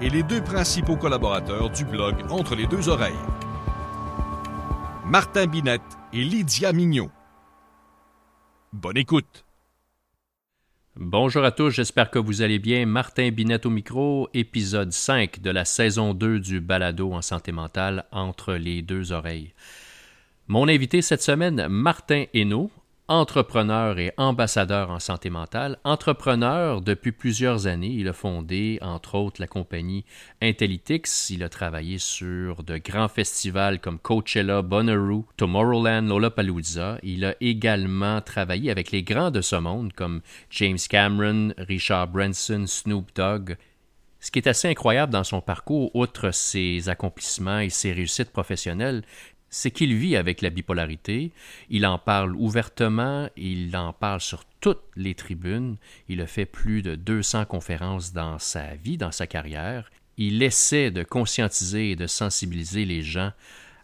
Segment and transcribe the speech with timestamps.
[0.00, 3.14] et les deux principaux collaborateurs du blog Entre les deux oreilles.
[5.04, 5.80] Martin Binette
[6.12, 7.10] et Lydia Mignot.
[8.72, 9.44] Bonne écoute.
[10.96, 12.86] Bonjour à tous, j'espère que vous allez bien.
[12.86, 18.06] Martin Binette au micro, épisode 5 de la saison 2 du balado en santé mentale
[18.12, 19.52] Entre les deux oreilles.
[20.48, 22.70] Mon invité cette semaine, Martin Hainaut,
[23.08, 25.78] entrepreneur et ambassadeur en santé mentale.
[25.84, 30.04] Entrepreneur depuis plusieurs années, il a fondé entre autres la compagnie
[30.42, 31.30] Intellytics.
[31.30, 36.98] Il a travaillé sur de grands festivals comme Coachella, Bonnaroo, Tomorrowland, Lollapalooza.
[37.02, 40.20] Il a également travaillé avec les grands de ce monde comme
[40.50, 43.56] James Cameron, Richard Branson, Snoop Dogg.
[44.18, 49.02] Ce qui est assez incroyable dans son parcours, outre ses accomplissements et ses réussites professionnelles,
[49.50, 51.30] c'est qu'il vit avec la bipolarité,
[51.70, 55.76] il en parle ouvertement, il en parle sur toutes les tribunes,
[56.08, 60.90] il a fait plus de 200 conférences dans sa vie, dans sa carrière, il essaie
[60.90, 63.32] de conscientiser et de sensibiliser les gens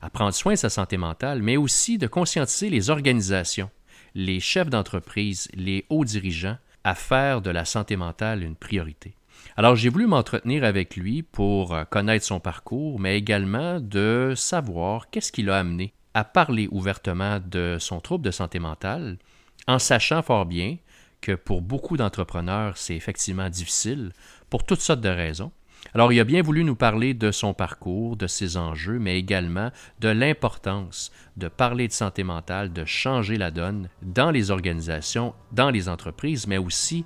[0.01, 3.71] à prendre soin de sa santé mentale, mais aussi de conscientiser les organisations,
[4.15, 9.15] les chefs d'entreprise, les hauts dirigeants à faire de la santé mentale une priorité.
[9.57, 15.11] Alors j'ai voulu m'entretenir avec lui pour euh, connaître son parcours, mais également de savoir
[15.11, 19.19] qu'est-ce qui l'a amené à parler ouvertement de son trouble de santé mentale,
[19.67, 20.77] en sachant fort bien
[21.21, 24.13] que pour beaucoup d'entrepreneurs, c'est effectivement difficile,
[24.51, 25.53] pour toutes sortes de raisons.
[25.95, 29.71] Alors, il a bien voulu nous parler de son parcours, de ses enjeux, mais également
[30.01, 35.71] de l'importance de parler de santé mentale, de changer la donne dans les organisations, dans
[35.71, 37.05] les entreprises, mais aussi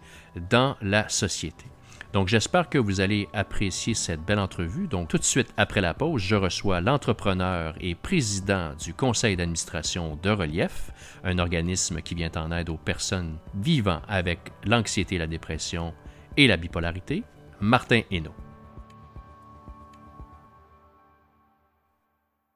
[0.50, 1.64] dans la société.
[2.16, 4.88] Donc j'espère que vous allez apprécier cette belle entrevue.
[4.88, 10.16] Donc tout de suite après la pause, je reçois l'entrepreneur et président du conseil d'administration
[10.22, 10.92] de Relief,
[11.24, 15.92] un organisme qui vient en aide aux personnes vivant avec l'anxiété, la dépression
[16.38, 17.22] et la bipolarité,
[17.60, 18.32] Martin Hainaut.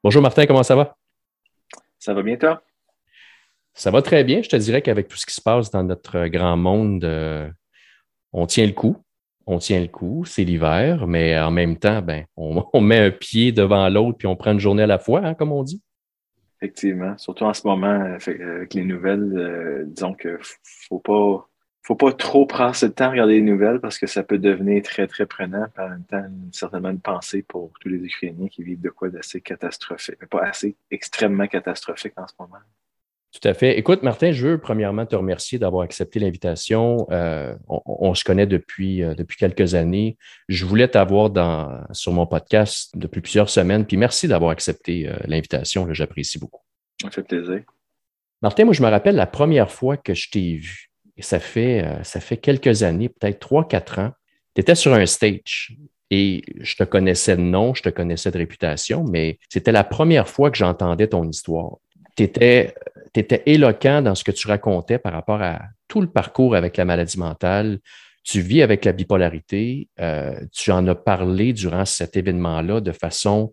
[0.03, 0.97] Bonjour Martin, comment ça va?
[1.98, 2.62] Ça va bien toi?
[3.75, 4.41] Ça va très bien.
[4.41, 7.50] Je te dirais qu'avec tout ce qui se passe dans notre grand monde, euh,
[8.32, 8.97] on tient le coup
[9.50, 13.53] on tient le coup, c'est l'hiver, mais en même temps, ben, on, met un pied
[13.53, 15.83] devant l'autre puis on prend une journée à la fois, hein, comme on dit.
[16.62, 20.39] Effectivement, surtout en ce moment, avec les nouvelles, euh, disons que
[20.89, 21.47] faut pas
[21.83, 24.83] faut pas trop prendre ce temps à regarder les nouvelles parce que ça peut devenir
[24.83, 25.66] très, très prenant.
[25.75, 26.22] Par même temps,
[26.53, 30.43] certainement une pensée pour tous les Ukrainiens qui vivent de quoi d'assez catastrophique, mais pas
[30.43, 32.59] assez extrêmement catastrophique en ce moment.
[33.33, 33.79] Tout à fait.
[33.79, 37.07] Écoute, Martin, je veux premièrement te remercier d'avoir accepté l'invitation.
[37.13, 40.17] Euh, on, se connaît depuis, euh, depuis quelques années.
[40.49, 43.87] Je voulais t'avoir dans, sur mon podcast depuis plusieurs semaines.
[43.87, 45.87] Puis merci d'avoir accepté euh, l'invitation.
[45.93, 46.63] J'apprécie beaucoup.
[47.01, 47.63] Ça fait plaisir.
[48.43, 50.91] Martin, moi, je me rappelle la première fois que je t'ai vu.
[51.17, 54.11] Et ça fait, ça fait quelques années, peut-être trois, quatre ans.
[54.55, 55.77] Tu étais sur un stage
[56.11, 60.29] et je te connaissais de nom, je te connaissais de réputation, mais c'était la première
[60.29, 61.77] fois que j'entendais ton histoire
[62.29, 66.77] tu étais, éloquent dans ce que tu racontais par rapport à tout le parcours avec
[66.77, 67.79] la maladie mentale.
[68.23, 69.89] Tu vis avec la bipolarité.
[70.01, 73.51] Euh, tu en as parlé durant cet événement-là de façon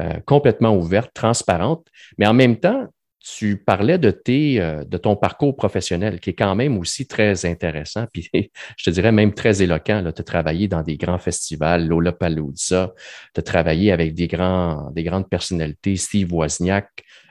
[0.00, 1.86] euh, complètement ouverte, transparente,
[2.18, 2.86] mais en même temps,
[3.26, 7.44] tu parlais de, tes, euh, de ton parcours professionnel qui est quand même aussi très
[7.44, 10.02] intéressant, puis je te dirais même très éloquent.
[10.02, 12.94] Tu as travaillé dans des grands festivals, Lollapalooza,
[13.34, 16.88] tu as travaillé avec des, grands, des grandes personnalités, Steve Wozniak,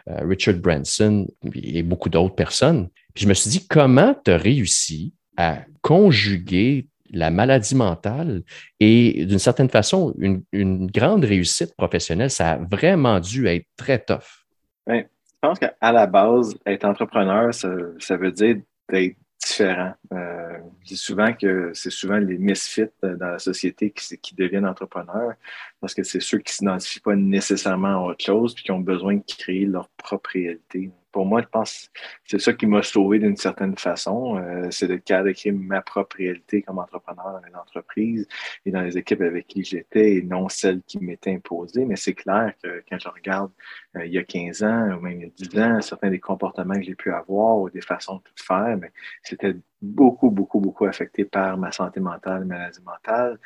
[0.07, 2.89] Richard Branson et beaucoup d'autres personnes.
[3.13, 8.43] Puis je me suis dit, comment tu as réussi à conjuguer la maladie mentale
[8.79, 14.45] et d'une certaine façon, une, grande réussite professionnelle, ça a vraiment dû être très tough.
[14.87, 18.57] Oui, je pense qu'à la base, être entrepreneur, ça veut dire
[18.91, 19.93] d'être différent.
[20.13, 24.65] Euh, je dis souvent que c'est souvent les misfits dans la société qui, qui deviennent
[24.65, 25.33] entrepreneurs
[25.79, 28.79] parce que c'est ceux qui ne s'identifient pas nécessairement à autre chose puis qui ont
[28.79, 32.83] besoin de créer leur propre réalité pour moi, je pense que c'est ça qui m'a
[32.83, 34.35] sauvé d'une certaine façon.
[34.35, 38.27] Euh, c'est de créer ma propre réalité comme entrepreneur dans les entreprises
[38.65, 41.85] et dans les équipes avec qui j'étais et non celle qui m'était imposée.
[41.85, 43.49] Mais c'est clair que quand je regarde
[43.95, 46.19] euh, il y a 15 ans ou même il y a 10 ans, certains des
[46.19, 48.91] comportements que j'ai pu avoir ou des façons de faire, mais
[49.23, 53.39] c'était beaucoup, beaucoup, beaucoup affecté par ma santé mentale, maladie mentale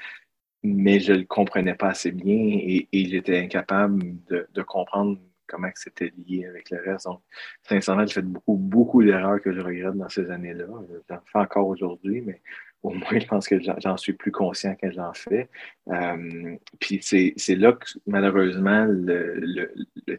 [0.64, 5.18] mais je ne le comprenais pas assez bien et, j'étais incapable de, comprendre
[5.50, 7.06] comment c'était lié avec le reste.
[7.06, 7.22] Donc,
[7.64, 10.66] sincèrement, j'ai fait beaucoup, beaucoup d'erreurs que je regrette dans ces années-là.
[11.10, 12.42] J'en fais encore aujourd'hui, mais
[12.82, 15.50] au moins, je pense que j'en suis plus conscient quand j'en fais.
[15.90, 19.74] Euh, puis c'est là que, malheureusement, le,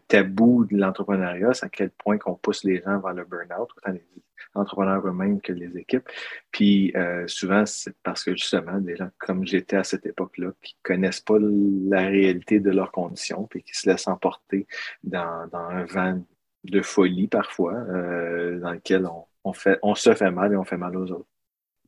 [0.07, 3.91] tabou de l'entrepreneuriat, c'est à quel point qu'on pousse les gens vers le burn-out, autant
[3.91, 4.05] les
[4.53, 6.07] entrepreneurs eux-mêmes que les équipes.
[6.51, 10.75] Puis euh, souvent, c'est parce que justement, des gens comme j'étais à cette époque-là, qui
[10.83, 14.67] connaissent pas la réalité de leurs conditions, puis qui se laissent emporter
[15.03, 16.23] dans, un vent
[16.63, 20.63] de folie parfois, euh, dans lequel on, on, fait, on se fait mal et on
[20.63, 21.30] fait mal aux autres.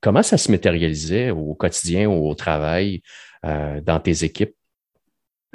[0.04, 3.02] Comment ça se matérialisait au quotidien au travail
[3.46, 4.54] euh, dans tes équipes?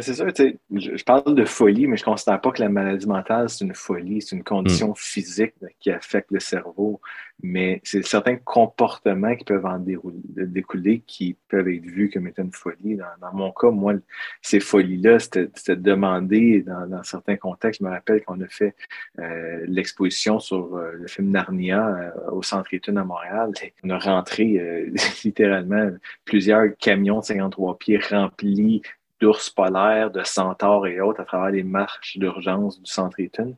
[0.00, 2.69] C'est sûr, tu sais, je, parle de folie, mais je ne considère pas que la
[2.69, 4.97] maladie mentale, c'est une folie, c'est une condition hmm.
[4.97, 7.00] physique qui affecte le cerveau.
[7.43, 12.53] Mais c'est certains comportements qui peuvent en découler qui peuvent être vus comme étant une
[12.53, 12.97] folie.
[12.97, 13.95] Dans, mon cas, moi,
[14.43, 17.81] ces folies-là, c'était demandé dans, certains contextes.
[17.81, 18.75] Je me rappelle qu'on a fait
[19.21, 23.53] euh, l'exposition sur euh, le film Narnia euh, au Centre Études à Montréal.
[23.85, 24.91] On a rentré
[25.25, 25.91] littéralement
[26.25, 28.83] plusieurs camions de 53 pieds remplis
[29.20, 33.56] d'ours polaires, de centaures et autres à travers les marches d'urgence du centre Eaton.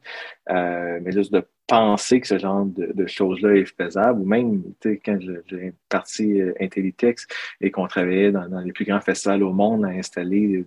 [0.51, 5.19] Euh, mais juste de penser que ce genre de, choses-là est faisable, ou même quand
[5.21, 7.29] j'ai parti euh, Intellitex
[7.61, 10.65] et qu'on travaillait dans, les plus grands festivals au monde à installer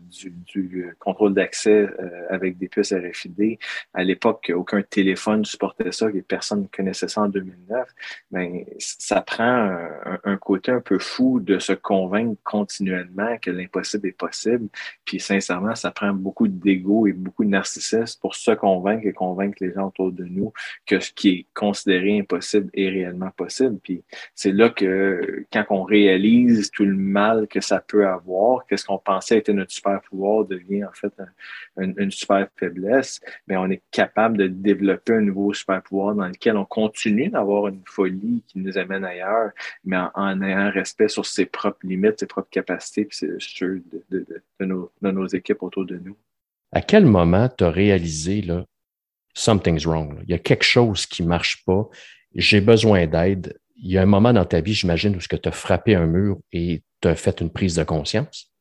[0.56, 3.60] du, euh, contrôle d'accès euh, avec des puces RFID.
[3.94, 7.90] À l'époque, aucun téléphone ne supportait ça, et personne ne connaissait ça en 2009.
[8.32, 9.78] Ben, ça prend
[10.24, 14.70] un, côté un peu fou de se convaincre continuellement que l'impossible est possible.
[15.04, 19.58] Puis sincèrement, ça prend beaucoup d'ego et beaucoup de narcissisme pour se convaincre et convaincre
[19.60, 20.54] les gens autour de nous
[20.93, 23.78] que ce qui est considéré impossible est réellement possible.
[23.82, 24.04] Puis
[24.36, 28.86] c'est là que quand on réalise tout le mal que ça peut avoir, que ce
[28.86, 31.14] qu'on pensait être notre super pouvoir devient en fait
[31.78, 36.58] une super faiblesse, mais on est capable de développer un nouveau super pouvoir dans lequel
[36.58, 39.52] on continue d'avoir une folie qui nous amène ailleurs,
[39.84, 44.26] mais en, ayant respect sur ses propres limites, ses propres capacités, puis de, de,
[44.60, 46.16] de, nos, de nos équipes autour de nous.
[46.72, 48.66] À quel moment tu as réalisé là,
[49.34, 50.20] something's wrong.
[50.24, 51.90] Il y a quelque chose qui ne marche pas.
[52.36, 53.58] J'ai besoin d'aide.
[53.76, 56.38] Il y a un moment dans ta vie, j'imagine, où tu as frappé un mur
[56.52, 58.52] et tu as fait une prise de conscience?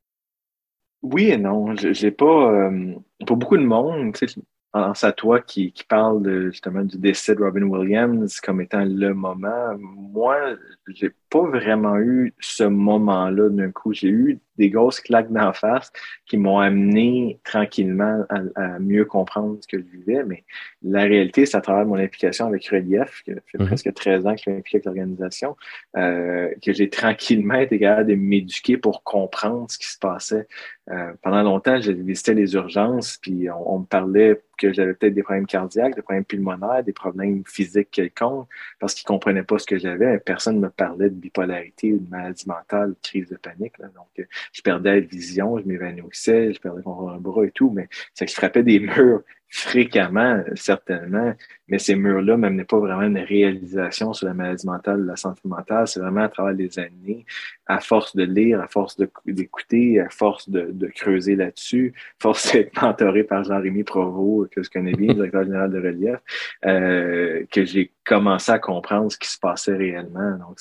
[1.03, 1.75] Oui et non.
[1.77, 2.95] J'ai pas, euh,
[3.27, 4.15] pas beaucoup de monde.
[4.15, 4.41] Tu sais,
[4.73, 9.15] pense à toi qui, qui parle justement du décès de Robin Williams comme étant le
[9.15, 9.77] moment.
[9.79, 10.57] Moi,
[10.89, 13.94] j'ai pas vraiment eu ce moment-là d'un coup.
[13.94, 15.90] J'ai eu des grosses claques d'en face
[16.26, 20.25] qui m'ont amené tranquillement à, mieux comprendre ce que je vivais.
[20.25, 20.44] Mais
[20.82, 23.67] la réalité, c'est à travers mon implication avec Relief, qui fait mhm.
[23.67, 25.56] presque 13 ans que je suis impliqué avec l'organisation,
[25.96, 30.46] euh, que j'ai tranquillement été capable de m'éduquer pour comprendre ce qui se passait.
[30.90, 35.14] Euh, pendant longtemps, j'ai visité les urgences, puis on, on me parlait que j'avais peut-être
[35.14, 39.67] des problèmes cardiaques, des problèmes pulmonaires, des problèmes physiques quelconques, parce qu'ils comprenaient pas ce
[39.67, 40.19] que j'avais.
[40.19, 43.79] Personne ne me parlait de bipolarité ou de maladie mentale, crise de panique.
[43.81, 47.89] Donc, euh, je perdais la vision, je m'évanouissais, je perdais mon bras et tout, mais
[48.15, 49.23] c'est que je frappais des murs
[49.55, 51.35] fréquemment, certainement,
[51.69, 55.87] mais ces murs-là m'amenaient pas vraiment une réalisation sur la maladie mentale, la santé mentale.
[55.87, 57.27] C'est vraiment à travers les années,
[57.67, 63.25] à force de lire, à force d'écouter, à force de, creuser là-dessus, force d'être mentoré
[63.25, 66.19] par Jean-Rémy Provost, que je connais bien, directeur général de Relief,
[66.64, 70.38] euh, que j'ai commencé à comprendre ce qui se passait réellement.
[70.38, 70.61] Donc,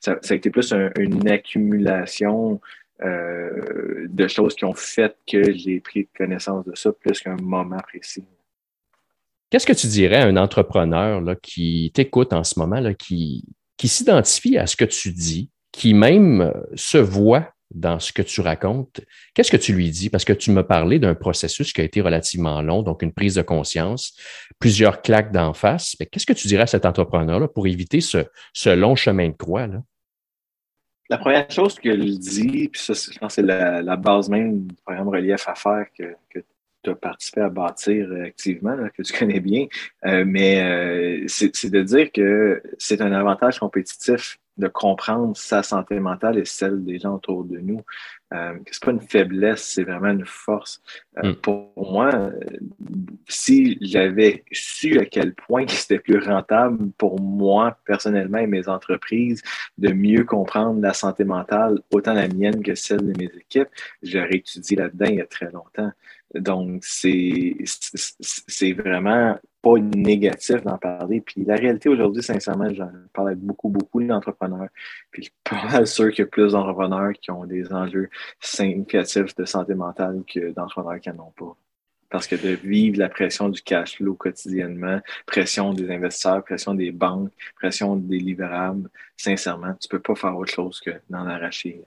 [0.00, 2.60] ça, a été plus une accumulation
[3.02, 7.78] euh, de choses qui ont fait que j'ai pris connaissance de ça plus qu'un moment
[7.78, 8.24] précis.
[9.50, 13.44] Qu'est-ce que tu dirais à un entrepreneur qui t'écoute en ce moment, là, qui,
[13.82, 19.00] s'identifie à ce que tu dis, qui même se voit dans ce que tu racontes,
[19.34, 20.10] qu'est-ce que tu lui dis?
[20.10, 23.34] Parce que tu me parlais d'un processus qui a été relativement long, donc une prise
[23.34, 24.16] de conscience,
[24.58, 25.96] plusieurs claques d'en face.
[26.10, 28.26] Qu'est-ce que tu dirais à cet entrepreneur-là pour éviter ce,
[28.68, 29.66] long chemin de croix?
[29.66, 29.82] Là?
[31.08, 34.66] La première chose que je dis, puis ça, je pense que c'est la, base même
[34.66, 36.14] du programme Relief à faire que,
[36.82, 39.66] tu as participé à bâtir euh, activement, que tu connais bien,
[40.06, 45.98] euh, mais euh, c'est de dire que c'est un avantage compétitif de comprendre sa santé
[45.98, 47.80] mentale et celle des gens autour de nous.
[48.34, 50.82] Euh, c'est pas une faiblesse, c'est vraiment une force.
[51.18, 51.36] Euh, mm.
[51.36, 52.30] Pour moi,
[53.28, 59.42] si j'avais su à quel point c'était plus rentable pour moi personnellement et mes entreprises
[59.78, 63.68] de mieux comprendre la santé mentale, autant la mienne que celle de mes équipes,
[64.02, 65.92] j'aurais étudié là-dedans il y a très longtemps.
[66.34, 67.56] Donc, c'est
[68.72, 71.20] vraiment pas négatif d'en parler.
[71.20, 74.68] Puis la réalité aujourd'hui, sincèrement, j'en parle avec beaucoup, beaucoup d'entrepreneurs.
[75.10, 78.08] Puis pas mal sûr qu'il y a plus d'entrepreneurs qui ont des enjeux
[78.40, 81.56] significatifs de santé mentale que d'entrepreneurs qui n'en ont pas.
[82.10, 86.90] Parce que de vivre la pression du cash flow quotidiennement, pression des investisseurs, pression des
[86.90, 91.82] banques, pression des livrables, sincèrement, tu peux pas faire autre chose que d'en arracher.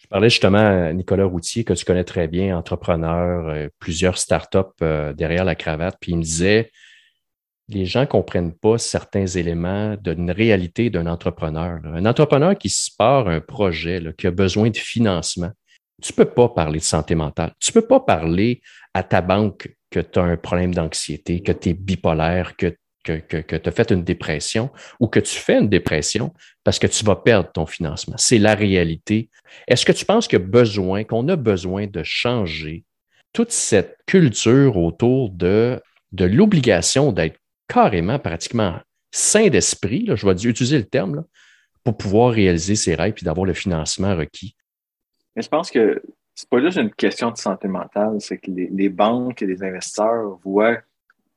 [0.00, 4.58] Je parlais justement à Nicolas Routier, que tu connais très bien, entrepreneur, euh, plusieurs startups
[4.82, 6.70] euh, derrière la cravate, puis il me disait
[7.68, 11.80] les gens ne comprennent pas certains éléments d'une réalité d'un entrepreneur.
[11.84, 15.52] Un entrepreneur qui se part un projet, qui a besoin de financement,
[16.02, 17.52] tu ne peux pas parler de santé mentale.
[17.60, 18.60] Tu ne peux pas parler
[18.94, 23.18] à ta banque que tu as un problème d'anxiété, que tu es bipolaire, que, que,
[23.18, 26.32] que, tu as fait une dépression ou que tu fais une dépression
[26.64, 28.16] parce que tu vas perdre ton financement.
[28.18, 29.30] C'est la réalité.
[29.66, 32.84] Est-ce que tu penses qu'il y a besoin, qu'on a besoin de changer
[33.32, 35.80] toute cette culture autour de,
[36.12, 37.38] de l'obligation d'être
[37.68, 38.80] carrément, pratiquement
[39.12, 41.24] sain d'esprit, je vais utiliser le terme,
[41.84, 44.54] pour pouvoir réaliser ses rêves et d'avoir le financement requis?
[45.34, 46.02] Mais je pense que
[46.34, 50.38] c'est pas juste une question de santé mentale, c'est que les, banques et les investisseurs
[50.42, 50.78] voient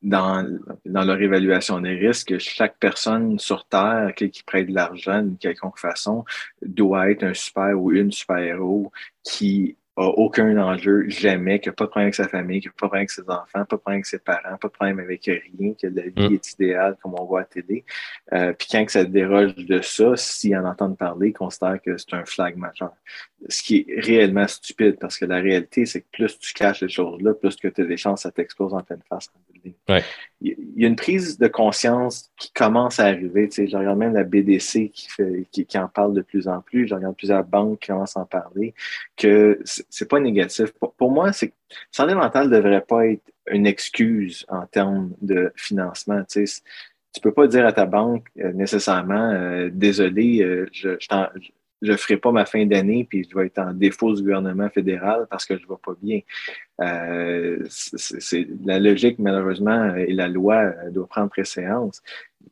[0.04, 0.46] dans,
[0.86, 5.22] dans leur évaluation des risques que chaque personne sur Terre qui, qui prête de l'argent
[5.22, 6.26] d'une quelconque façon
[6.62, 8.92] doit être un super ou une super-héros
[9.24, 12.72] qui a aucun enjeu, jamais, qui n'a pas de problème avec sa famille, qui n'a
[12.72, 15.00] pas de problème avec ses enfants, pas de problème avec ses parents, pas de problème
[15.00, 16.34] avec rien, que la vie mm.
[16.34, 17.86] est idéale comme on voit à télé.
[18.34, 21.96] Euh, puis quand que ça déroge de ça, s'ils en entendent parler, ils considèrent que
[21.98, 22.94] c'est un flag majeur.
[23.50, 26.90] Ce qui est réellement stupide, parce que la réalité, c'est que plus tu caches les
[26.90, 29.30] choses-là, plus que tu as des chances, ça t'explose en pleine face.
[30.42, 33.48] Il y a une prise de conscience qui commence à arriver.
[33.48, 36.48] Tu sais, je regarde même la BDC qui, fait, qui, qui en parle de plus
[36.48, 36.88] en plus.
[36.88, 38.74] Je regarde plusieurs banques qui commencent à en parler.
[39.16, 40.72] Que c'est pas négatif.
[40.98, 41.54] Pour, moi, c'est
[41.92, 46.24] santé mentale ne devrait pas être une excuse en termes de financement.
[46.30, 46.62] Tu sais,
[47.14, 51.52] tu peux pas dire à ta banque euh, nécessairement euh, désolé, euh, je, je,
[51.84, 55.28] je ferai pas ma fin d'année puis je vais être en défaut du gouvernement fédéral
[55.30, 56.22] parce que je vais pas bien.
[56.82, 62.02] Euh, c'est la logique malheureusement et la loi doit prendre préséance.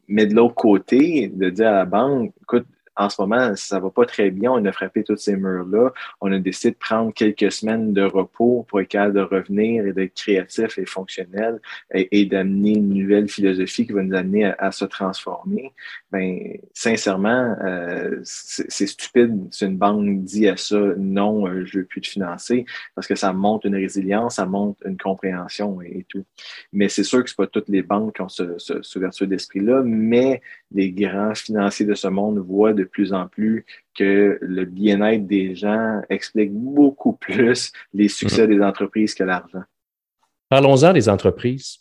[0.08, 2.66] Mais de l'autre côté, de dire à la banque, écoute,
[3.02, 4.52] en ce moment, ça va pas très bien.
[4.52, 5.92] On a frappé tous ces murs-là.
[6.22, 9.94] On a décidé de prendre quelques semaines de repos pour être capable de revenir et
[9.94, 11.60] d'être créatif et fonctionnel
[11.94, 15.74] et, d'amener une nouvelle philosophie qui va nous amener à, se transformer.
[16.12, 21.86] Ben, sincèrement, euh, c'est stupide si une banque dit à ça, non, euh, je veux
[21.86, 22.66] plus te financer
[22.96, 26.24] parce que ça montre une résilience, ça montre une compréhension et, tout.
[26.72, 29.28] Mais c'est sûr que c'est pas toutes les banques qui ont ce, ce, ce ouverture
[29.28, 30.42] d'esprit-là, mais
[30.72, 35.56] les grands financiers de ce monde voient de plus en plus que le bien-être des
[35.56, 38.58] gens explique beaucoup plus les succès mhm.
[38.58, 39.64] des entreprises que l'argent.
[40.50, 41.80] Parlons-en des entreprises.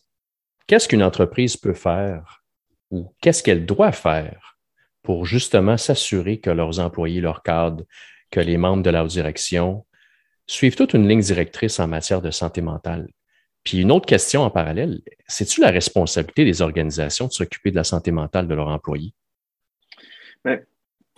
[0.67, 2.45] Qu'est-ce qu'une entreprise peut faire
[2.91, 4.59] ou qu'est-ce qu'elle doit faire
[5.03, 7.85] pour justement s'assurer que leurs employés, leurs cadres,
[8.31, 9.85] que les membres de leur direction
[10.47, 13.09] suivent toute une ligne directrice en matière de santé mentale?
[13.65, 17.85] Puis une autre question en parallèle, c'est-tu la responsabilité des organisations de s'occuper de la
[17.85, 19.13] santé mentale de leurs employés?
[20.45, 20.65] Mais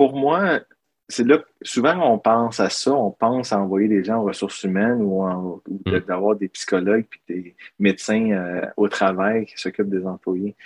[0.02, 0.58] pour moi,
[1.08, 4.64] c'est là souvent on pense à ça, on pense à envoyer des gens aux ressources
[4.64, 6.00] humaines ou, mm.
[6.08, 10.56] d'avoir des psychologues et des médecins euh, au travail qui s'occupent des employés.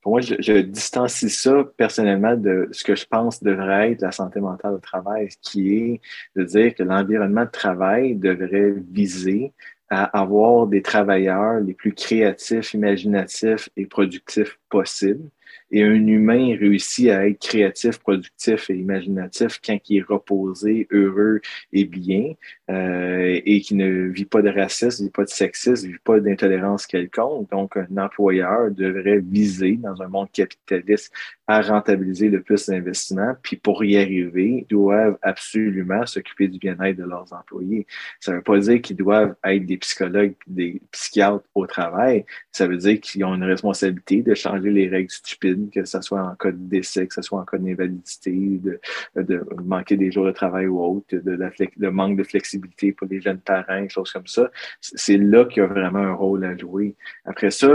[0.00, 4.12] Pour moi, je, je, distancie ça personnellement de ce que je pense devrait être la
[4.12, 6.00] santé mentale au travail, qui est
[6.36, 9.52] de dire que l'environnement de travail devrait viser
[9.90, 15.28] à avoir des travailleurs les plus créatifs, imaginatifs et productifs possibles
[15.74, 21.40] et un humain réussit à être créatif, productif et imaginatif quand il est reposé, heureux
[21.72, 22.34] et bien,
[22.70, 25.98] euh, et qui ne vit pas de racisme, ne vit pas de sexisme, ne vit
[26.04, 27.50] pas d'intolérance quelconque.
[27.50, 31.12] Donc, un employeur devrait viser, dans un monde capitaliste,
[31.46, 33.34] à rentabiliser le plus d'investissements.
[33.42, 37.86] Puis pour y arriver, doivent absolument s'occuper du bien-être de leurs employés.
[38.20, 42.24] Ça ne veut pas dire qu'ils doivent être des psychologues, des psychiatres au travail.
[42.50, 46.22] Ça veut dire qu'ils ont une responsabilité de changer les règles stupides, que ce soit
[46.22, 48.80] en cas de décès, que ce soit en cas d'invalidité, de,
[49.16, 53.06] de, manquer des jours de travail ou autre, de, la, de manque de flexibilité pour
[53.08, 54.50] les jeunes parents, choses comme ça.
[54.80, 56.94] C'est là qu'il y a vraiment un rôle à jouer.
[57.26, 57.68] Après ça,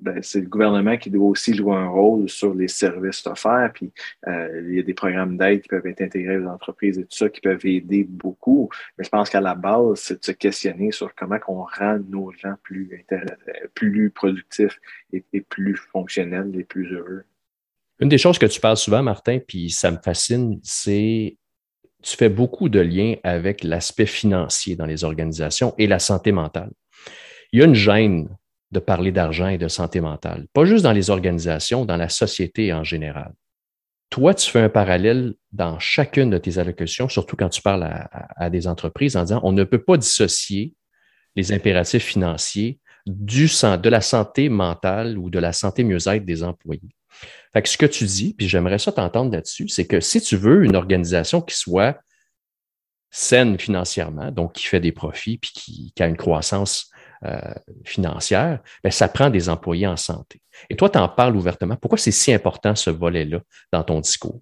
[0.00, 3.70] ben, c'est le gouvernement qui doit aussi jouer un rôle sur les services offerts.
[3.74, 3.92] Puis
[4.26, 7.16] euh, il y a des programmes d'aide qui peuvent être intégrés aux entreprises et tout
[7.16, 8.68] ça qui peuvent aider beaucoup.
[8.96, 12.32] Mais je pense qu'à la base, c'est de se questionner sur comment on rend nos
[12.32, 13.04] gens plus,
[13.74, 14.80] plus productifs
[15.12, 17.24] et, et plus fonctionnels et plus heureux.
[18.00, 21.36] Une des choses que tu parles souvent, Martin, puis ça me fascine, c'est
[22.02, 26.72] tu fais beaucoup de liens avec l'aspect financier dans les organisations et la santé mentale.
[27.52, 28.28] Il y a une gêne
[28.72, 32.72] de parler d'argent et de santé mentale, pas juste dans les organisations, dans la société
[32.72, 33.32] en général.
[34.08, 37.84] Toi, tu fais un parallèle dans chacune de tes allocutions, surtout quand tu parles
[38.36, 40.74] à, des entreprises, en disant on ne peut pas dissocier
[41.36, 46.94] les impératifs financiers du, de la santé mentale ou de la santé mieux-être des employés.
[47.52, 50.36] Fait que ce que tu dis, puis j'aimerais ça t'entendre là-dessus, c'est que si tu
[50.36, 51.98] veux une organisation qui soit
[53.10, 56.91] saine financièrement, donc qui fait des profits, puis qui, qui a une croissance
[57.24, 57.38] euh,
[57.84, 60.40] financière, bien, ça prend des employés en santé.
[60.68, 61.76] Et toi, tu en parles ouvertement.
[61.76, 63.40] Pourquoi c'est si important ce volet-là
[63.72, 64.40] dans ton discours?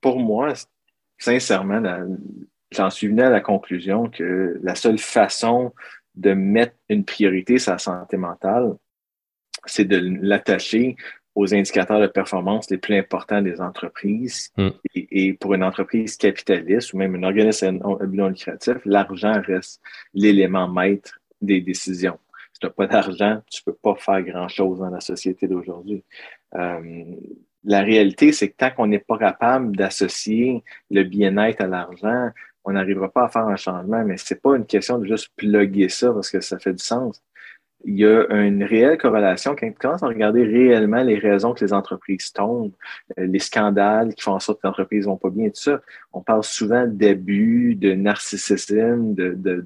[0.00, 0.52] Pour moi,
[1.18, 1.82] sincèrement,
[2.70, 5.72] j'en suis venu à la conclusion que la seule façon
[6.14, 8.74] de mettre une priorité sur la santé mentale,
[9.66, 10.96] c'est de l'attacher
[11.34, 14.50] aux indicateurs de performance les plus importants des entreprises.
[14.56, 14.70] Hmm.
[14.94, 19.80] Et, pour une entreprise capitaliste ou même une organisme non lucratif, l'argent reste
[20.14, 22.18] l'élément maître des décisions.
[22.52, 26.04] Si tu n'as pas d'argent, tu ne peux pas faire grand-chose dans la société d'aujourd'hui.
[26.54, 27.04] Euh,
[27.64, 32.30] la réalité, c'est que tant qu'on n'est pas capable d'associer le bien-être à l'argent,
[32.64, 34.04] on n'arrivera pas à faire un changement.
[34.04, 36.82] Mais ce n'est pas une question de juste plugger ça parce que ça fait du
[36.82, 37.22] sens
[37.84, 41.64] il y a une réelle corrélation quand tu commences à regarder réellement les raisons que
[41.64, 42.72] les entreprises tombent,
[43.18, 45.80] euh, les scandales qui font en sorte que les entreprises vont pas bien, tout ça.
[46.12, 49.64] On parle souvent d'abus, de narcissisme, de, de,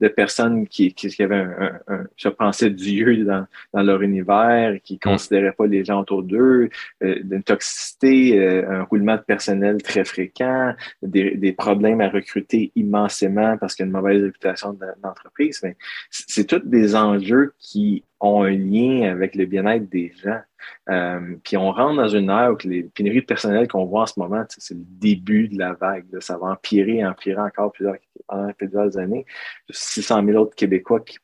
[0.00, 4.94] de, personnes qui, qui, avaient un, un, je pensais, Dieu dans, dans leur univers, qui
[4.94, 4.98] mm.
[5.00, 6.70] considéraient pas les gens autour d'eux,
[7.02, 12.72] euh, d'une toxicité, euh, un roulement de personnel très fréquent, des, des problèmes à recruter
[12.74, 15.60] immensément parce qu'il y a une mauvaise réputation de l'entreprise.
[15.62, 15.76] Mais
[16.10, 20.40] c'est tous des enjeux qui ont un lien avec le bien-être des gens.
[20.88, 24.06] Euh, puis on rentre dans une ère où les pénuries de personnel qu'on voit en
[24.06, 26.04] ce moment, c'est le début de la vague.
[26.20, 29.24] Ça va empirer, empirer encore plusieurs, années.
[29.70, 31.18] 600 000 autres Québécois qui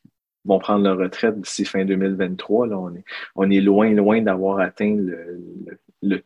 [0.44, 2.68] vont prendre leur retraite d'ici fin 2023.
[2.68, 3.04] Là, on, est,
[3.34, 4.96] on est loin, loin d'avoir atteint
[6.02, 6.22] le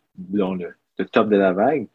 [1.12, 1.87] top de la vague.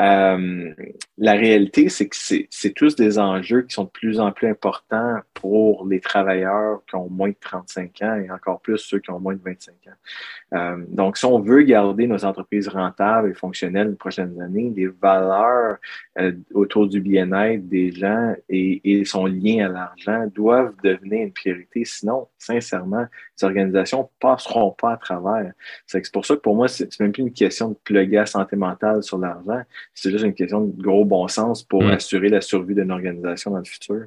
[0.00, 0.74] Euh,
[1.18, 5.18] la réalité, c'est que c'est tous des enjeux qui sont de plus en plus importants
[5.34, 9.20] pour les travailleurs qui ont moins de 35 ans et encore plus ceux qui ont
[9.20, 10.56] moins de 25 ans.
[10.56, 14.86] Euh, donc, si on veut garder nos entreprises rentables et fonctionnelles les prochaines années, les
[14.86, 15.76] valeurs
[16.18, 21.84] euh, autour du bien-être des gens et, son lien à l'argent doivent devenir une priorité.
[21.84, 23.06] Sinon, sincèrement,
[23.38, 25.52] les organisations passeront pas à travers.
[25.86, 28.56] C'est pour ça que pour moi, c'est même plus une question de plugger la santé
[28.56, 29.62] mentale sur l'argent
[29.94, 33.58] c'est juste une question de gros bon sens pour assurer la survie d'une organisation dans
[33.58, 34.06] le futur.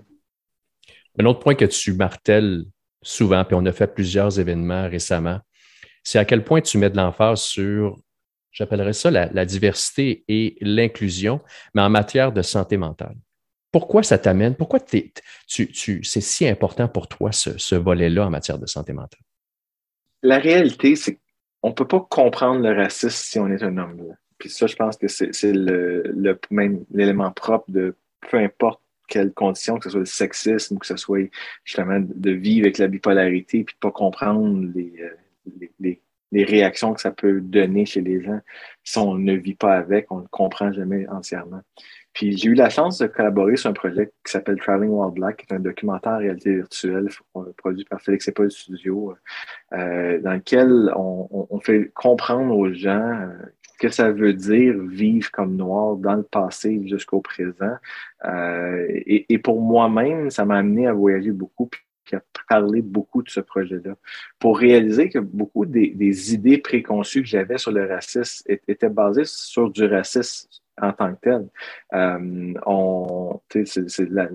[1.19, 2.65] Un autre point que tu martèles
[3.01, 5.39] souvent, puis on a fait plusieurs événements récemment,
[6.03, 7.99] c'est à quel point tu mets de l'emphase sur,
[8.51, 11.41] j'appellerais ça la, diversité et l'inclusion,
[11.73, 13.15] mais en matière de santé mentale.
[13.71, 14.55] Pourquoi ça t'amène?
[14.55, 19.21] Pourquoi tu, c'est si important pour toi ce, ce volet-là en matière de santé mentale?
[20.21, 21.19] La réalité, c'est
[21.61, 24.15] qu'on ne peut pas comprendre le racisme si on est un homme.
[24.43, 27.95] Puis ça, je pense que c'est le, même l'élément propre de
[28.29, 31.32] peu importe quelles conditions, que ce soit le sexisme, que ce soit
[31.63, 36.01] justement de vivre avec la bipolarité, puis de pas comprendre les, euh, les,
[36.34, 38.41] les, réactions que ça peut donner chez les gens
[38.84, 41.62] si on ne vit pas avec, on ne comprend jamais entièrement.
[42.12, 45.38] Puis j'ai eu la chance de collaborer sur un projet qui s'appelle Traveling Wild Black,
[45.38, 47.08] qui est un documentaire en réalité virtuelle
[47.56, 49.15] produit par Félix Paul Studio,
[49.71, 53.29] euh, dans lequel on, fait comprendre aux gens euh,
[53.83, 57.75] que ça veut dire vivre comme noir dans le passé jusqu'au présent.
[58.23, 61.69] Euh, et, pour moi-même, ça m'a amené à voyager beaucoup
[62.05, 63.95] puis à parler beaucoup de ce projet-là
[64.39, 69.69] pour réaliser que beaucoup des, idées préconçues que j'avais sur le racisme étaient basées sur
[69.69, 70.47] du racisme
[70.81, 71.47] en tant que tel.
[71.93, 74.29] Euh, on, c'est la,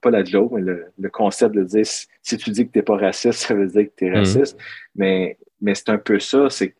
[0.00, 2.96] pas la joke, mais le, concept de dire si, tu dis que tu n'es pas
[2.96, 4.14] raciste, ça veut dire que tu es mm.
[4.14, 4.58] raciste.
[4.94, 6.74] Mais, mais c'est un peu ça, c'est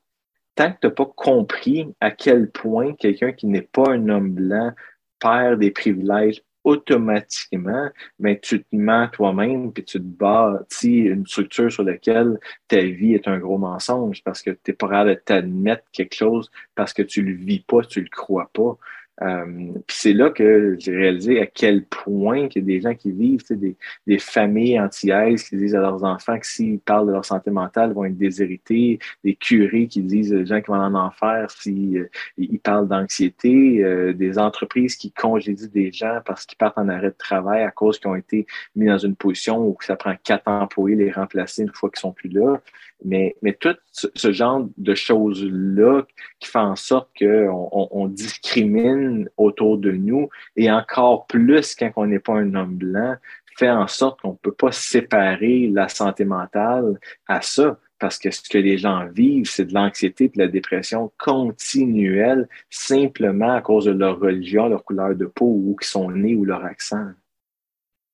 [0.55, 4.31] tant que tu n'as pas compris à quel point quelqu'un qui n'est pas un homme
[4.31, 4.73] blanc
[5.19, 11.73] perd des privilèges automatiquement, mais tu te mens toi-même puis tu te bâtis une structure
[11.73, 15.15] sur laquelle ta vie est un gros mensonge parce que tu n'es pas capable de
[15.15, 18.77] t'admettre quelque chose parce que tu le vis pas, tu le crois pas.
[19.23, 23.13] Euh, c'est là que j'ai réalisé à quel point qu'il y a des gens qui
[23.13, 27.25] vivent, des, des familles antillaises qui disent à leurs enfants que s'ils parlent de leur
[27.25, 30.95] santé mentale, ils vont être déshérités, des curés qui disent aux gens qui vont en
[30.95, 36.57] enfer s'ils euh, ils parlent d'anxiété, euh, des entreprises qui congédient des gens parce qu'ils
[36.59, 39.77] partent en arrêt de travail à cause qu'ils ont été mis dans une position où
[39.81, 42.61] ça prend quatre employés les remplacer une fois qu'ils sont plus là.
[43.05, 46.03] Mais, tout ce, genre de choses-là
[46.39, 51.91] qui fait en sorte qu'on on, on, discrimine autour de nous et encore plus quand
[51.97, 53.17] on n'est pas un homme blanc,
[53.57, 58.31] fait en sorte qu'on ne peut pas séparer la santé mentale à ça parce que
[58.31, 63.85] ce que les gens vivent, c'est de l'anxiété de la dépression continuelle simplement à cause
[63.85, 67.11] de leur religion, leur couleur de peau, où ils sont nés ou leur accent.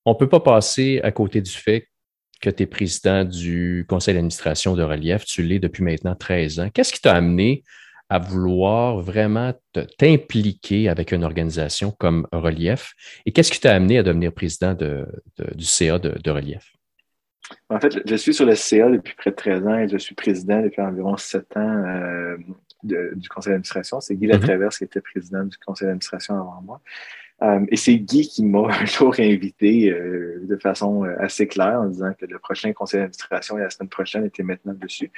[0.04, 1.88] On ne peut pas passer à côté du fait
[2.40, 5.24] que tu es président du conseil d'administration de Relief.
[5.24, 6.70] Tu l'es depuis maintenant 13 ans.
[6.72, 7.62] Qu'est-ce qui t'a amené
[8.08, 9.52] à vouloir vraiment
[9.98, 12.94] t'impliquer avec une organisation comme Relief?
[13.24, 16.76] Et qu'est-ce qui t'a amené à devenir président du CA de Relief?
[17.68, 20.14] En fait, je suis sur le CA depuis près de 13 ans et je suis
[20.14, 22.36] président depuis environ 7 ans euh,
[22.82, 24.00] du conseil d'administration.
[24.00, 26.80] C'est Guy Latraverse qui était président du conseil d'administration avant moi.
[27.42, 31.86] Euh, et c'est Guy qui m'a un jour invité euh, de façon assez claire en
[31.86, 35.10] disant que le prochain conseil d'administration et la semaine prochaine était maintenant dessus.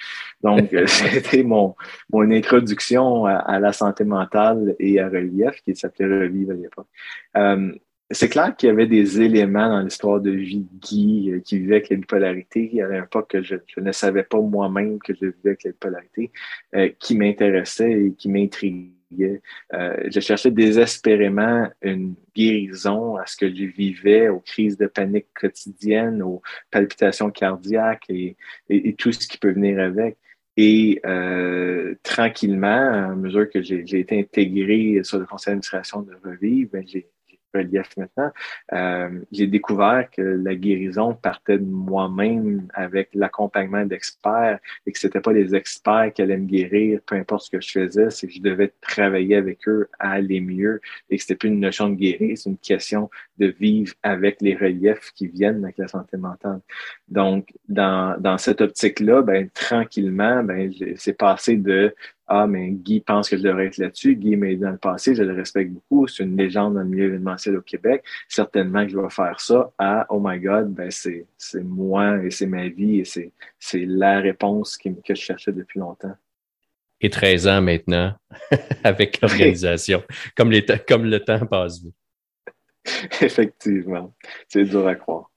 [0.42, 1.76] Donc, c'était mon,
[2.12, 6.86] mon introduction à, à, la santé mentale et à Relief, qui s'appelait Revive à l'époque
[8.10, 11.58] c'est clair qu'il y avait des éléments dans l'histoire de vie de Guy euh, qui
[11.58, 12.82] vivait avec la bipolarité.
[12.82, 16.32] Un pas que je, ne savais pas moi-même que je vivais avec la bipolarité,
[16.74, 18.97] euh, qui m'intéressait et qui m'intriguait.
[19.72, 25.28] Euh, je cherchais désespérément une guérison à ce que je vivais, aux crises de panique
[25.34, 28.36] quotidiennes, aux palpitations cardiaques et,
[28.98, 30.16] tout ce qui peut venir avec.
[30.56, 36.70] Et euh, tranquillement, à mesure que j'ai été intégré sur le conseil d'administration de Revive,
[36.72, 37.06] ben, j'ai
[37.54, 38.30] relief maintenant,
[38.72, 45.20] euh, j'ai découvert que la guérison partait de moi-même avec l'accompagnement d'experts et que c'était
[45.20, 48.32] pas les experts qui allaient me guérir, peu importe ce que je faisais, c'est que
[48.32, 50.80] je devais travailler avec eux à aller mieux
[51.10, 54.54] et que c'était plus une notion de guérir, c'est une question de vivre avec les
[54.54, 56.60] reliefs qui viennent avec la santé mentale.
[57.08, 61.94] Donc, dans, dans cette optique-là, ben, tranquillement, ben, c'est passé de
[62.28, 64.14] ah, mais Guy pense que je devrais être là-dessus.
[64.14, 66.06] Guy m'a aidé dans le passé, je le respecte beaucoup.
[66.06, 68.04] C'est une légende dans le milieu événementiel au Québec.
[68.28, 69.72] Certainement que je vais faire ça.
[69.78, 73.86] Ah, oh my God, ben c'est, c'est moi et c'est ma vie et c'est, c'est
[73.86, 76.14] la réponse qui, que je cherchais depuis longtemps.
[77.00, 78.14] Et 13 ans maintenant
[78.84, 80.02] avec l'organisation,
[80.36, 81.94] comme, les comme le temps passe vite.
[83.22, 84.14] Effectivement,
[84.48, 85.30] c'est dur à croire.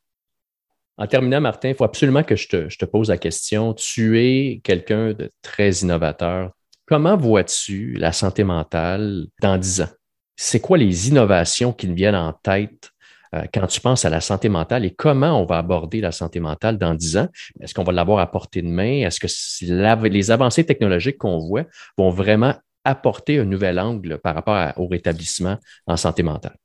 [0.97, 3.73] En terminant, Martin, il faut absolument que je te, je te pose la question.
[3.73, 6.51] Tu es quelqu'un de très innovateur,
[6.91, 9.89] Comment vois-tu la santé mentale dans 10 ans?
[10.35, 12.91] C'est quoi les innovations qui te viennent en tête
[13.33, 16.41] euh, quand tu penses à la santé mentale et comment on va aborder la santé
[16.41, 17.29] mentale dans 10 ans?
[17.61, 19.07] Est-ce qu'on va l'avoir à portée de main?
[19.07, 21.63] Est-ce que les avancées technologiques qu'on voit
[21.97, 26.57] vont vraiment apporter un nouvel angle par rapport au rétablissement en santé mentale?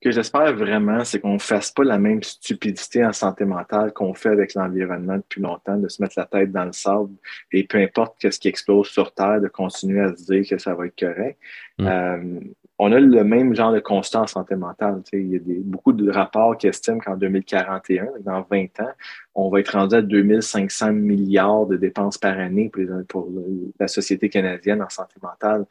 [0.00, 4.14] Que j'espère vraiment, c'est qu'on ne fasse pas la même stupidité en santé mentale qu'on
[4.14, 7.14] fait avec l'environnement depuis longtemps, de se mettre la tête dans le sable
[7.50, 10.74] et peu importe ce qui explose sur Terre, de continuer à se dire que ça
[10.74, 11.38] va être correct.
[11.78, 11.86] Mm.
[11.86, 12.40] Euh,
[12.80, 15.02] on a le même genre de constat en santé mentale.
[15.12, 18.92] Il y a des, beaucoup de rapports qui estiment qu'en 2041, dans 20 ans,
[19.34, 23.28] on va être rendu à 2500 milliards de dépenses par année pour, pour
[23.80, 25.66] la société canadienne en santé mentale.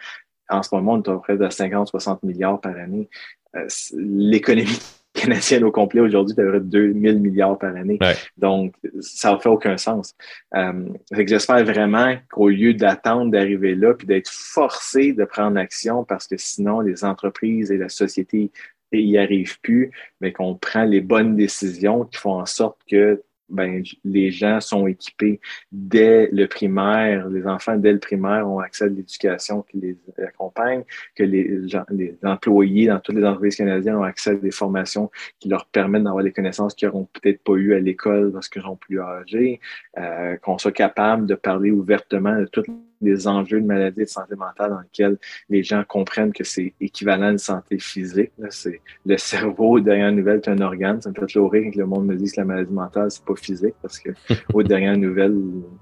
[0.49, 3.09] En ce moment, on est à près de 50-60 milliards par année.
[3.55, 4.79] Euh, l'économie
[5.13, 7.97] canadienne au complet aujourd'hui devrait être 2000 milliards par année.
[8.37, 10.13] Donc, ça ne fait aucun sens.
[10.55, 16.27] Euh, j'espère vraiment qu'au lieu d'attendre d'arriver là, puis d'être forcé de prendre action parce
[16.27, 18.51] que sinon les entreprises et la société
[18.93, 23.83] n'y arrivent plus, mais qu'on prend les bonnes décisions qui font en sorte que ben,
[24.03, 25.39] les gens sont équipés
[25.71, 30.83] dès le primaire, les enfants dès le primaire ont accès à l'éducation qui les accompagne,
[31.15, 35.49] que les, les employés dans toutes les entreprises canadiennes ont accès à des formations qui
[35.49, 38.99] leur permettent d'avoir des connaissances qu'ils n'auront peut-être pas eues à l'école lorsqu'ils sont plus
[38.99, 39.59] âgés,
[39.97, 42.67] euh, qu'on soit capable de parler ouvertement de toutes
[43.01, 45.17] des enjeux de maladies de santé mentale dans lesquels
[45.49, 48.31] les gens comprennent que c'est équivalent de santé physique.
[48.49, 51.01] C'est le cerveau, derrière nouvelle, c'est un organe.
[51.01, 53.23] Ça me fait toujours rire que le monde me dise que la maladie mentale, c'est
[53.23, 54.09] pas physique parce que
[54.53, 55.37] aux dernières nouvelles,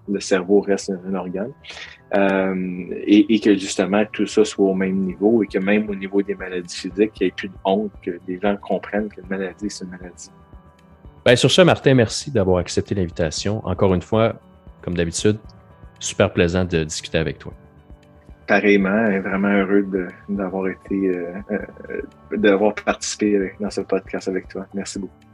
[0.09, 1.51] le cerveau reste un, organe.
[2.15, 6.21] Euh, et, que justement tout ça soit au même niveau et que même au niveau
[6.21, 9.37] des maladies physiques, il n'y ait plus de honte, que les gens comprennent que la
[9.37, 10.29] maladie, c'est une maladie.
[11.25, 13.65] Bien, sur ce, Martin, merci d'avoir accepté l'invitation.
[13.65, 14.35] Encore une fois,
[14.81, 15.39] comme d'habitude,
[15.99, 17.53] super plaisant de discuter avec toi.
[18.47, 19.87] Pareillement, vraiment heureux
[20.29, 24.67] d'avoir été, euh, euh, d'avoir participé dans ce podcast avec toi.
[24.73, 25.25] Merci beaucoup.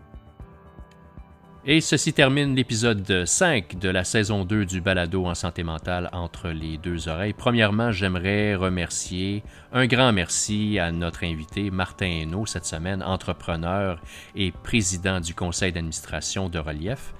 [1.64, 6.50] Et ceci termine l'épisode 5 de la saison 2 du balado en santé mentale entre
[6.50, 7.34] les deux oreilles.
[7.34, 14.02] Premièrement, j'aimerais remercier, un grand merci à notre invité Martin Hainaut cette semaine, entrepreneur
[14.36, 17.14] et président du conseil d'administration de Relief.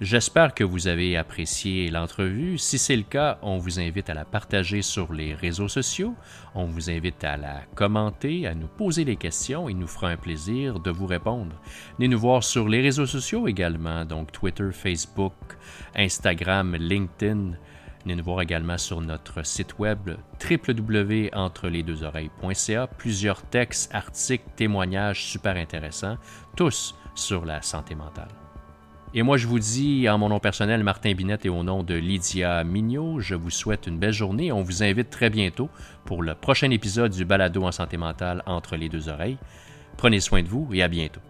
[0.00, 2.56] J'espère que vous avez apprécié l'entrevue.
[2.56, 6.14] Si c'est le cas, on vous invite à la partager sur les réseaux sociaux.
[6.54, 9.68] On vous invite à la commenter, à nous poser des questions.
[9.68, 11.54] Il nous fera un plaisir de vous répondre.
[11.98, 15.34] Venez nous voir sur les réseaux sociaux également, donc Twitter, Facebook,
[15.94, 17.50] Instagram, LinkedIn.
[18.04, 22.86] Venez nous voir également sur notre site web www.entrelesdeuxoreilles.ca.
[22.86, 26.16] Plusieurs textes, articles, témoignages super intéressants,
[26.56, 28.28] tous sur la santé mentale.
[29.12, 31.94] Et moi, je vous dis, en mon nom personnel, Martin Binette et au nom de
[31.94, 34.52] Lydia Mignot, je vous souhaite une belle journée.
[34.52, 35.68] On vous invite très bientôt
[36.04, 39.38] pour le prochain épisode du Balado en santé mentale entre les deux oreilles.
[39.96, 41.20] Prenez soin de vous et à bientôt.